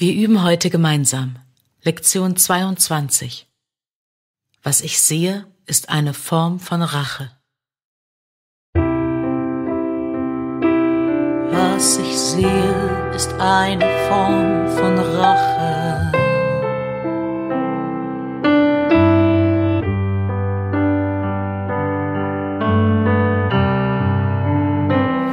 [0.00, 1.36] Wir üben heute gemeinsam.
[1.82, 3.46] Lektion 22.
[4.62, 7.30] Was ich sehe, ist eine Form von Rache.
[11.52, 16.12] Was ich sehe, ist eine Form von Rache.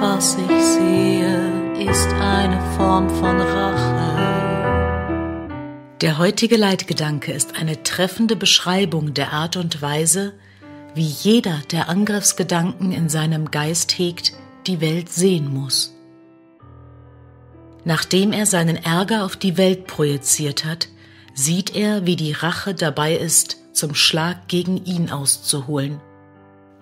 [0.00, 4.55] Was ich sehe, ist eine Form von Rache.
[6.02, 10.34] Der heutige Leitgedanke ist eine treffende Beschreibung der Art und Weise,
[10.94, 14.34] wie jeder, der Angriffsgedanken in seinem Geist hegt,
[14.66, 15.94] die Welt sehen muss.
[17.86, 20.88] Nachdem er seinen Ärger auf die Welt projiziert hat,
[21.32, 25.98] sieht er, wie die Rache dabei ist, zum Schlag gegen ihn auszuholen.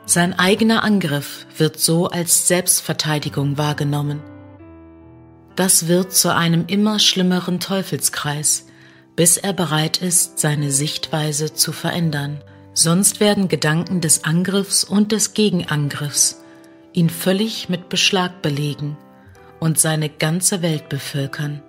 [0.07, 4.21] Sein eigener Angriff wird so als Selbstverteidigung wahrgenommen.
[5.55, 8.67] Das wird zu einem immer schlimmeren Teufelskreis,
[9.17, 12.43] bis er bereit ist, seine Sichtweise zu verändern.
[12.73, 16.41] Sonst werden Gedanken des Angriffs und des Gegenangriffs
[16.93, 18.97] ihn völlig mit Beschlag belegen
[19.61, 21.63] und seine ganze Welt bevölkern.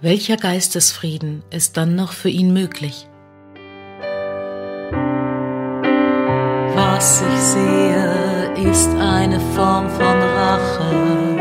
[0.00, 3.08] Welcher Geistesfrieden ist dann noch für ihn möglich?
[6.74, 11.35] Was ich sehe, ist eine Form von Rache.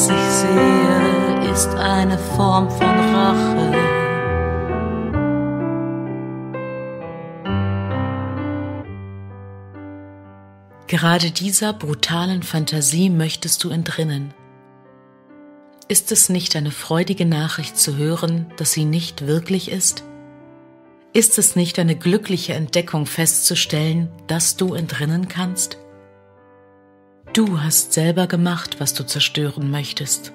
[0.00, 3.70] Was ich sehe, ist eine Form von Rache.
[10.86, 14.32] Gerade dieser brutalen Fantasie möchtest du entrinnen.
[15.86, 20.04] Ist es nicht eine freudige Nachricht zu hören, dass sie nicht wirklich ist?
[21.12, 25.76] Ist es nicht eine glückliche Entdeckung festzustellen, dass du entrinnen kannst?
[27.32, 30.32] Du hast selber gemacht, was du zerstören möchtest.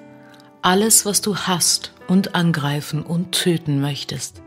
[0.62, 4.40] Alles, was du hast und angreifen und töten möchtest.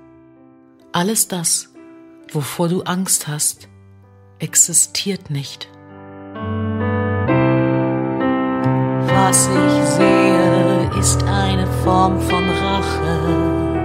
[0.92, 1.70] Alles das,
[2.32, 3.68] wovor du Angst hast,
[4.40, 5.68] existiert nicht.
[9.06, 13.79] Was ich sehe, ist eine Form von Rache.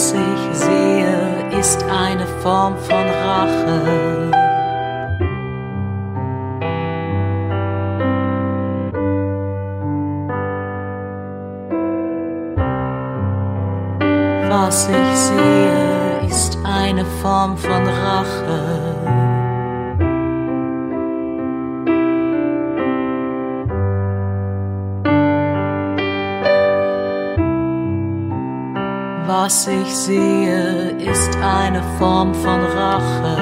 [0.00, 4.30] Was ich sehe, ist eine Form von Rache.
[14.48, 18.89] Was ich sehe, ist eine Form von Rache.
[29.32, 33.36] Was ich sehe, ist eine Form von Rache.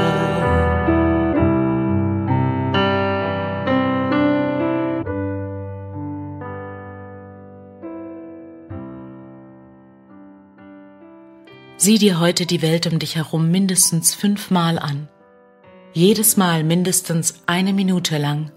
[11.78, 15.08] Sieh dir heute die Welt um dich herum mindestens fünfmal an.
[15.94, 18.52] Jedes Mal mindestens eine Minute lang.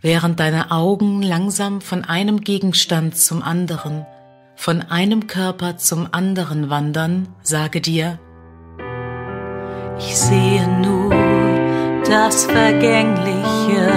[0.00, 4.06] Während deine Augen langsam von einem Gegenstand zum anderen,
[4.56, 8.18] von einem Körper zum anderen wandern, sage dir,
[9.98, 11.10] Ich sehe nur
[12.04, 13.92] das Vergängliche.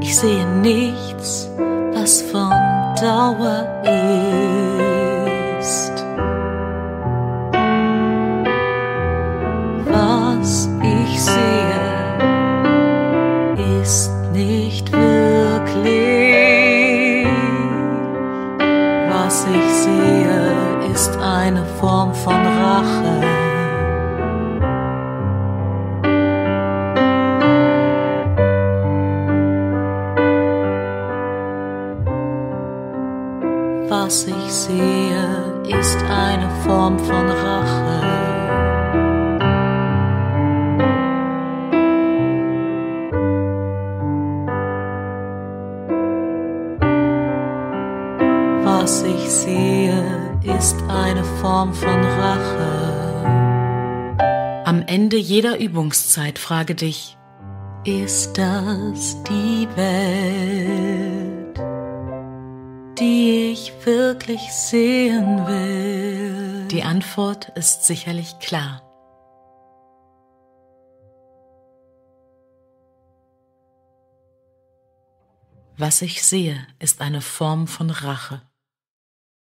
[0.00, 1.48] Ich sehe nichts,
[1.92, 2.50] was von
[3.00, 3.99] Dauer ist.
[21.50, 23.20] Eine Form von Rache.
[33.88, 35.18] Was ich sehe,
[35.66, 38.39] ist eine Form von Rache.
[50.60, 53.24] ist eine Form von Rache.
[54.66, 57.16] Am Ende jeder Übungszeit frage dich,
[57.86, 61.58] ist das die Welt,
[62.98, 66.68] die ich wirklich sehen will?
[66.68, 68.82] Die Antwort ist sicherlich klar.
[75.78, 78.42] Was ich sehe, ist eine Form von Rache.